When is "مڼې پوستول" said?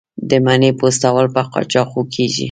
0.45-1.25